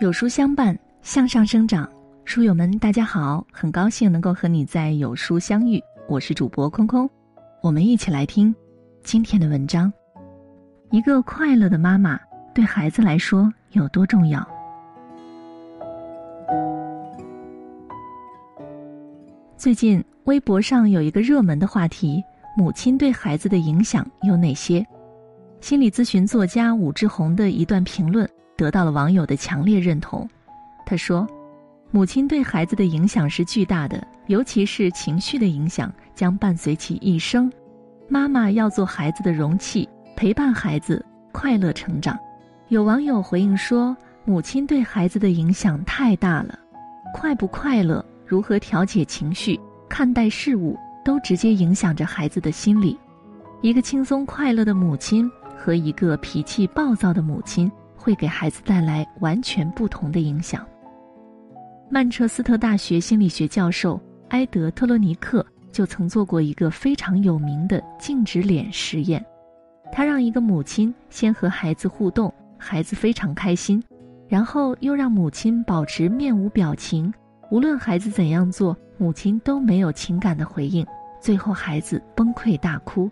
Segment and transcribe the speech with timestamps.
[0.00, 1.88] 有书相伴，向上生长。
[2.24, 5.82] 书友们，大家好，很高兴能够和你在有书相遇。
[6.08, 7.08] 我是主播空空，
[7.62, 8.54] 我们一起来听
[9.02, 9.92] 今天的文章。
[10.90, 12.18] 一个快乐的妈妈
[12.54, 14.46] 对孩子来说有多重要？
[19.56, 22.22] 最近微博上有一个热门的话题：
[22.56, 24.86] 母亲对孩子的影响有哪些？
[25.60, 28.28] 心理咨询作家武志红的一段评论。
[28.56, 30.28] 得到了网友的强烈认同。
[30.84, 31.24] 他说
[31.92, 37.48] ：“母亲对孩子的影响是巨大的，尤其是情绪的影响将伴随其一生。
[38.08, 42.18] 妈妈要做孩子的容器，陪伴孩子快乐成长。”
[42.66, 43.96] 有网友回应说
[44.26, 46.58] ：“母亲对孩子的影响太大了，
[47.14, 52.98] 快不快乐，如何调节情绪，看待事物，都直接影响着孩子的心理。
[53.60, 60.64] 一个轻松快乐的母亲和一个脾气暴躁的母亲。”会给孩子带来完全不同的影响。
[61.90, 69.22] 曼彻斯特大学心理学教授埃德特罗尼克就曾做过一个非常有名的静止脸实验。
[69.92, 73.82] 他让一个母亲先和孩子互动，孩子非常开心，
[74.28, 77.12] 然后又让母亲保持面无表情，
[77.50, 80.86] 无论孩子怎样做，母亲都没有情感的回应。
[81.20, 83.10] 最后，孩子崩溃大哭。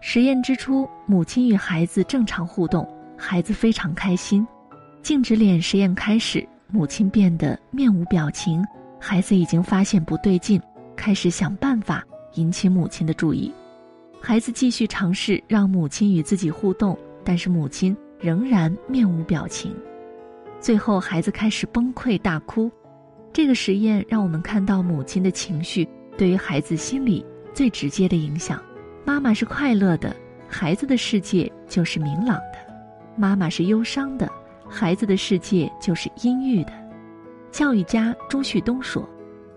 [0.00, 2.88] 实验之初，母亲与孩子正常互动。
[3.16, 4.46] 孩子非常开心，
[5.02, 8.64] 静止脸实验开始，母亲变得面无表情，
[9.00, 10.62] 孩子已经发现不对劲，
[10.94, 13.52] 开始想办法引起母亲的注意。
[14.20, 19.74] 孩子继续尝试让母亲与自己互动，但是母亲仍然面无表情。
[20.60, 22.70] 最后，孩子开始崩溃大哭。
[23.32, 28.60] 这个实验让我们看到母亲的情绪对于孩子心理最直接的影响。
[29.08, 30.14] 妈妈是快乐的，
[30.46, 32.58] 孩子的世界就是明朗的。
[33.16, 34.30] 妈妈是忧伤的，
[34.68, 36.72] 孩子的世界就是阴郁的。
[37.50, 39.08] 教育家朱旭东说：“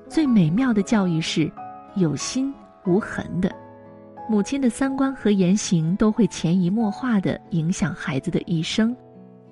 [0.08, 1.52] 最美妙的教育是
[1.95, 2.53] 有心
[2.86, 3.52] 无痕的。
[4.30, 8.95] 母亲的三观和言行都会潜移默化地影响孩子的一生。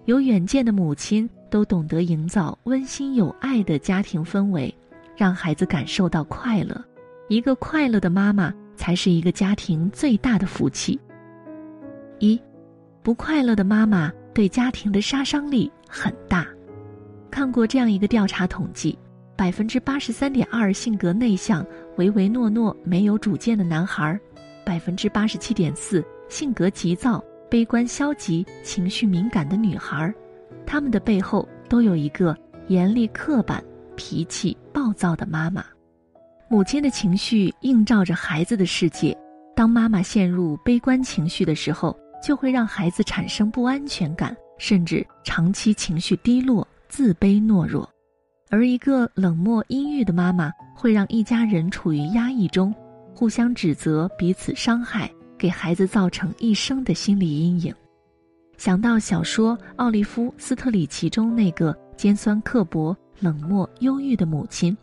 [0.05, 4.73] 有远见的母亲都懂得营造温馨有爱的家庭氛围，
[5.17, 6.81] 让孩子感受到快乐。
[7.27, 10.97] 一个快乐的妈妈才是一个家庭最大的福气。”
[12.19, 12.41] 一。
[13.01, 16.45] 不快乐的妈妈对家庭的杀伤力很大。
[17.31, 18.95] 看过这样一个调查统计，
[19.37, 24.19] 百分之八十三点二性格内向、唯唯诺诺、没有主见的男孩，
[24.65, 30.13] 百分之八十七点四性格急躁、悲观消极、情绪敏感的女孩，
[30.65, 32.37] 他们的背后都有一个
[32.67, 33.63] 严厉刻板、
[33.95, 35.63] 脾气暴躁的妈妈。
[36.49, 39.17] 母亲的情绪映照着孩子的世界。
[39.55, 41.97] 当妈妈陷入悲观情绪的时候。
[42.21, 47.89] 就会让孩子产生不安全感，甚至长期情绪低落、自卑懦弱。
[48.49, 52.73] 而一个冷漠阴郁的妈妈，会让一家人处于压抑中，
[53.15, 57.73] 互相指责、彼此伤害，给孩子造成一生的心理阴影。
[58.57, 64.77] 想到小说《奥利夫·斯特里奇》中那个尖酸刻薄、冷漠忧郁的母亲，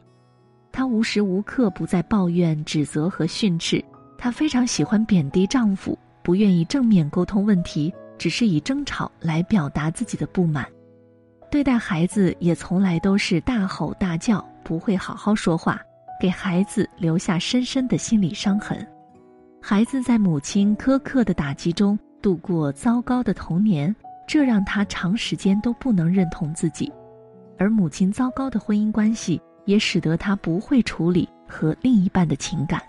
[0.77, 3.83] 她无时无刻不在抱怨、指责和训斥，
[4.19, 5.99] 她非常喜欢贬低丈夫。
[6.23, 10.63] 不愿意正面沟通问题，只是以争吵来表达自己的不满；
[11.51, 15.81] 对待孩子也从来都是大吼大叫，不会好好说话，
[16.21, 18.87] 给孩子留下深深的心理伤痕。
[19.63, 23.97] 孩子在母亲苛刻的打击中度过糟糕的童年，
[24.29, 26.93] 这让他长时间都不能认同自己；
[27.57, 32.81] 而母亲糟糕的婚姻关系也使得他不会处理和另一半的情感。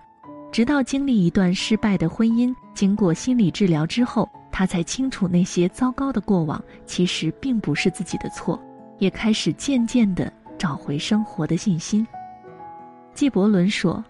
[0.50, 8.58] 直到经历一段失败的婚姻，经过心理治疗之后，他才清楚那些糟糕的过往其实并不是自己的错，
[8.98, 12.08] 也开始渐渐地找回生活的信心。
[13.14, 14.04] 纪伯伦说：“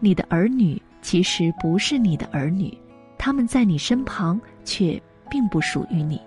[0.00, 2.76] 你的儿女其实不是你的儿女，
[3.18, 5.00] 他们在你身旁，却
[5.30, 6.20] 并不属于你。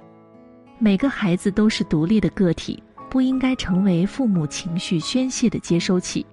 [0.77, 2.81] 每个孩子都是独立的个体，
[3.15, 6.25] 不应该成为父母情绪宣泄的接收器。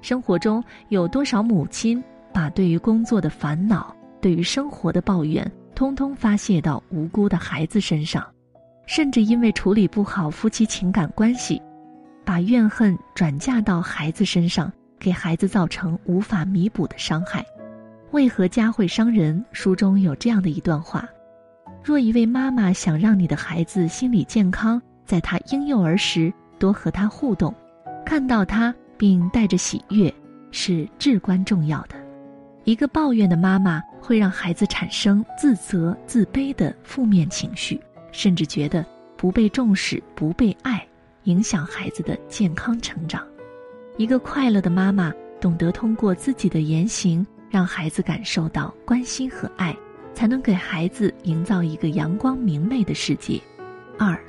[0.00, 2.00] 生活中有多少母亲？”
[2.32, 8.24] 把对于工作的烦恼、对于生活的抱怨，通通发泄到无辜的孩子身上，
[8.86, 11.60] 甚至因为处理不好夫妻情感关系，
[12.24, 17.44] 把怨恨转嫁到孩子身上，给孩子造成无法弥补的伤害。
[18.12, 19.44] 为何家会伤人？
[19.50, 21.08] 书中有这样的一段话：
[21.82, 27.54] 若一位妈妈想让你的孩子心理健康，在他婴幼儿时多和他互动，
[28.04, 30.12] 看到他并带着喜悦，
[30.50, 31.94] 是至关重要的。
[32.64, 37.80] 一个抱怨的妈妈会让孩子产生自责、自卑的负面情绪，
[38.12, 38.84] 甚至觉得
[39.16, 40.86] 不被重视、不被爱，
[41.22, 43.26] 影响孩子的健康成长。
[43.96, 49.74] 一个快乐的妈妈，懂得通过自己的言行，让孩子感受到关心和爱，
[50.12, 53.40] 才能给孩子营造一个阳光明媚的世界。
[53.98, 54.20] 二，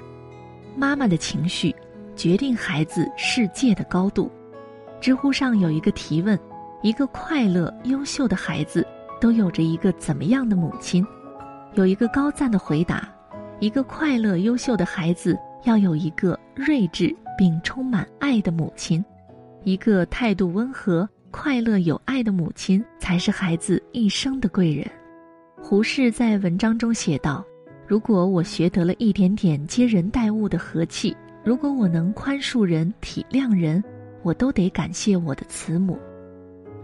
[0.80, 1.76] 妈妈的情绪
[2.16, 4.32] 决定孩子世界的高度。
[5.02, 6.40] 知乎上有一个提问：
[6.82, 8.88] 一个快乐优秀的孩子
[9.20, 11.06] 都有着一个怎么样的母亲？
[11.74, 13.14] 有一个高赞的回答：
[13.60, 19.04] 一个快乐优秀的孩子要有一个睿智并充满爱的母亲。
[19.66, 24.90] 一个态度温和、快乐、有爱的母亲，才是孩子一生的贵人。
[25.62, 27.44] 胡适在文章中写道
[27.90, 33.84] ：“如果我学得了一点点接人待物的和气，如果我能宽恕人、体谅人，
[34.22, 35.98] 我都得感谢我的慈母。”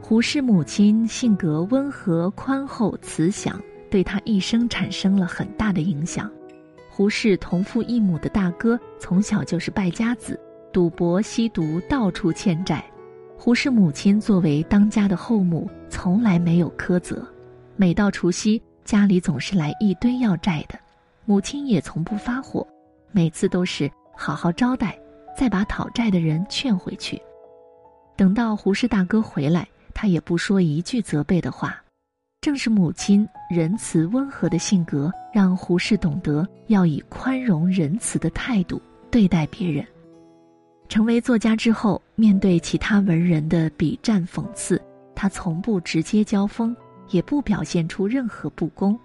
[0.01, 6.27] 胡适母亲性格温和、宽厚、慈祥，对他一生产生了很大的影响。
[6.89, 10.39] 胡适同父异母的大哥从小就是败家子。
[10.73, 12.83] 赌博、吸毒，到处欠债。
[13.37, 17.23] 胡适母亲作为当家的后母，从来没有苛责。
[17.75, 20.79] 每到除夕，家里总是来一堆要债的，
[21.25, 22.65] 母亲也从不发火，
[23.11, 24.97] 每次都是好好招待，
[25.37, 27.21] 再把讨债的人劝回去。
[28.15, 31.81] 等到胡适大哥回来，他也不说一句责备的话。
[32.41, 38.79] 正是母亲仁慈温和的性格，让胡适懂得要以宽容仁慈的态度
[39.09, 39.83] 对待别人。
[40.87, 44.79] 成为作家之后，面对其他文人的笔战讽刺，
[45.15, 46.75] 他从不直接交锋，
[47.09, 48.95] 也不表现出任何不公。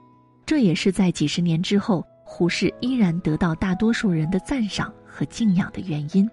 [0.44, 6.30] 这也是在几十年之后，胡适依然得到大多数人的赞赏和敬仰的原因。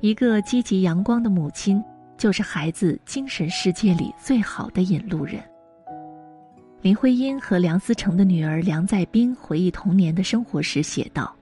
[0.00, 1.82] 一个积极阳光的母亲，
[2.16, 5.42] 就是孩子精神世界里最好的引路人。
[6.80, 11.34] 林徽因和梁思成的女儿梁再冰回忆童年的生活时写道：“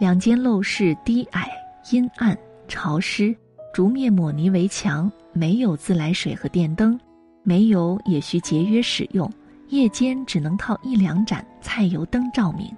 [0.00, 1.48] 两间陋室，低矮。”
[1.92, 2.36] 阴暗
[2.68, 3.34] 潮湿，
[3.72, 7.00] 竹篾抹泥围墙，没有自来水和电灯，
[7.42, 9.32] 煤油也需节约使用，
[9.70, 12.70] 夜间只能靠一两盏菜油灯照明。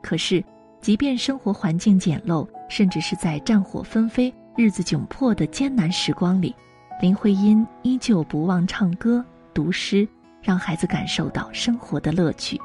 [0.00, 0.42] 可是，
[0.80, 6.54] 即便生活环境简陋，甚至是在战火纷飞、日子窘迫的艰难时光里，
[7.02, 10.08] 林徽因依旧不忘唱歌、读诗，
[10.40, 12.58] 让孩子感受到生活的乐趣。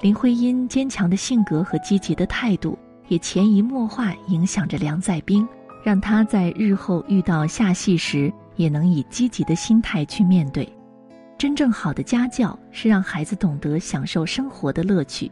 [0.00, 2.78] 林徽因坚强的性格和积极的态度。
[3.08, 5.46] 也潜移默化影响着梁再冰，
[5.84, 10.68] 让他在日后遇到下戏时，也能以积极的心态去面对。
[11.38, 15.30] 真正好的家教是让孩子懂得享受生活的乐趣。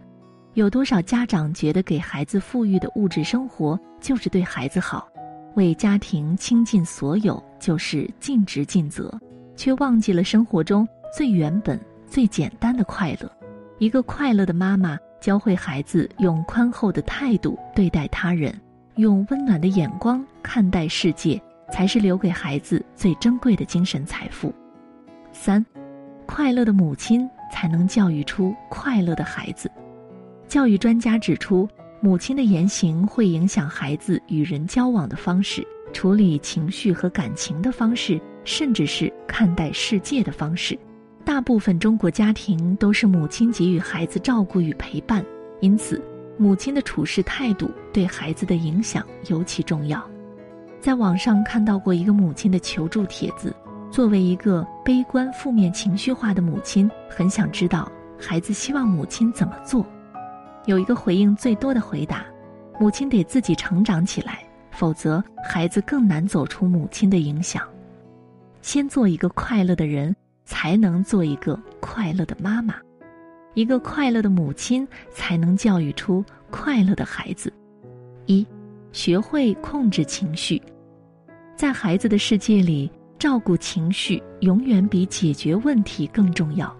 [0.52, 5.08] 有多少家长觉得给孩子富裕的物质生活就是对孩子好，
[5.54, 9.12] 为家庭倾尽所有就是尽职尽责，
[9.56, 10.86] 却忘记了生活中
[11.16, 13.30] 最原本、最简单的快乐。
[13.78, 14.98] 一个快乐的妈妈。
[15.20, 18.54] 教会孩子用宽厚的态度对待他人，
[18.96, 21.40] 用温暖的眼光看待世界，
[21.72, 24.52] 才是留给孩子最珍贵的精神财富。
[25.32, 25.64] 三，
[26.26, 29.70] 快乐的母亲才能教育出快乐的孩子。
[30.48, 31.68] 教育专家指出，
[32.00, 40.78] 母亲的言行会影响孩子与人交往的方式、处理情绪和感情的方式，甚至是看待世界的方式。
[41.24, 45.24] 大部分中国家庭都是母亲给予孩子照顾与陪伴，
[45.60, 46.02] 因此，
[46.36, 50.06] 母亲的处事态度对孩子的影响尤其重要。
[50.78, 53.56] 在网上看到过一个母亲的求助帖子，
[53.94, 59.86] 作为一个悲观、负面情绪化的母亲，很想知道孩子希望母亲怎么做。
[60.66, 62.26] 有一个回应最多的回答：
[62.80, 67.62] 母亲得自己成长起来，否则孩子更难走出母亲的影响。
[68.62, 70.12] 先做一个快乐的人。
[70.46, 72.74] 才能做一个快乐的妈妈，
[73.54, 77.50] 一个快乐的母亲，才能教育出快乐的孩子。
[78.26, 78.46] 一，
[78.92, 80.60] 学会控制情绪，
[81.56, 82.92] 在孩子的世界里，
[83.24, 86.76] 照顾情绪永远比解决问题更重要。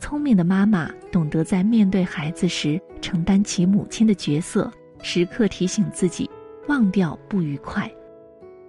[0.00, 4.68] 聪明的妈妈懂得在面对孩子时承担起母亲的角色，
[5.02, 6.28] 时刻提醒自己
[6.66, 7.88] 忘掉不愉快，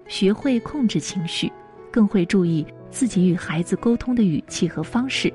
[0.08, 1.52] 学会控制情绪，
[1.90, 2.64] 更会注意。
[2.92, 5.34] 自己与孩子沟通的语气和方式，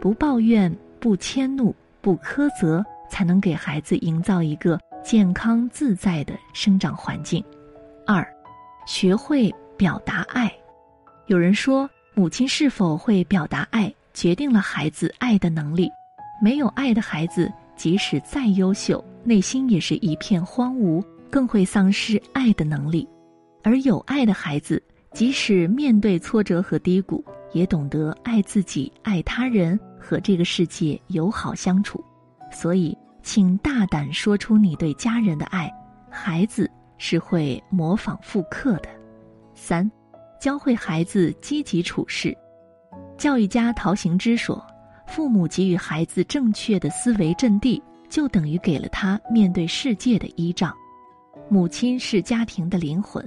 [0.00, 7.44] 不抱怨、不迁怒、不苛责，才能给孩子营造一个健康自在的生长环境。
[8.06, 8.26] 二，
[8.86, 10.50] 学会表达爱。
[11.32, 15.90] 有人说，母亲是否会表达爱，决定了孩子爱的能力。
[16.42, 23.08] 没有爱的孩子，即使再优秀，内心也是一片荒芜，更会丧失爱的能力。
[23.62, 24.80] 而有爱的孩子。
[25.14, 32.02] 即使面对挫折和低谷，也懂得爱自己、爱他人，和这个世界友好相处。
[32.50, 35.72] 所以，请大胆说出你对家人的爱，
[36.10, 38.88] 孩子是会模仿复刻的。
[39.54, 39.90] 三，
[40.42, 42.36] 教会孩子积极处事。
[43.16, 44.60] 教育家陶行知说
[45.06, 50.74] ：“父母给予孩子正确的思维阵地，就等于给了他面对世界的依仗。
[51.48, 53.24] 母亲是家庭的灵魂，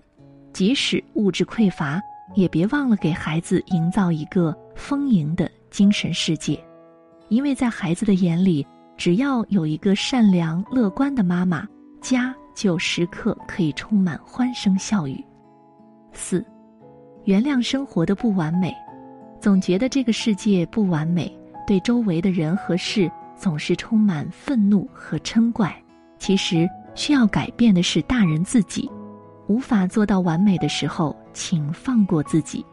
[0.51, 2.01] 即使物质匮乏，
[2.33, 6.61] 也别忘了给孩子营造一个丰盈的精神世界，
[7.29, 8.67] 因为在孩子的眼里。”
[8.97, 11.65] 只要有一个善良乐观的妈妈，
[12.01, 15.21] 家就时刻可以充满欢声笑语。
[16.13, 16.45] 四，
[17.25, 18.71] 原谅生活的不完美，
[19.39, 21.31] 总觉得这个世界不完美，
[21.65, 25.75] 对周围的人和事总是充满愤怒和嗔怪。
[26.19, 28.89] 其实需要改变的是大人自己，
[29.47, 32.63] 无法做到完美的时候，请放过自己；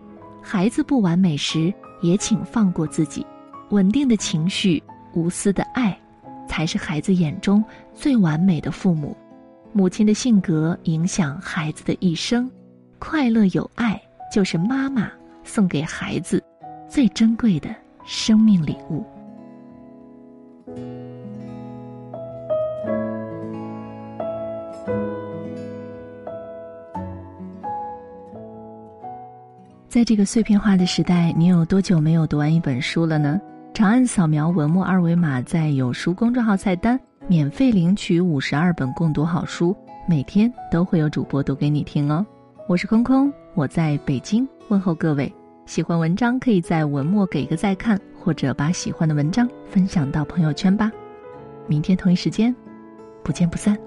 [0.42, 3.26] 孩子不完美时，也请放过自己。
[3.71, 4.82] 稳定的情绪，
[5.14, 5.99] 无私的爱。
[6.47, 9.16] 才是孩子眼中最完美的父母，
[9.73, 12.50] 母亲的性格影响孩子的一生，
[12.99, 13.99] 快乐有爱
[14.33, 15.11] 就是妈妈
[15.45, 16.43] 送给孩子
[16.89, 17.69] 最珍贵的
[18.03, 19.05] 生命礼物。
[29.87, 33.39] 在这个碎片化的时代，你有多久没有读完一本书了呢？
[33.75, 36.99] 长按扫描文末二维码，在有书公众号菜单
[37.29, 39.77] 免费领取五十二本共读好书，
[40.09, 42.25] 每天都会有主播读给你听哦。
[42.67, 45.32] 我是空空，我在北京问候各位。
[45.64, 50.90] 喜欢文章可以在文末给个再看，或者把喜欢的文章分享到朋友圈吧。
[51.68, 52.54] 明天同一时间，
[53.23, 53.78] 不见不散。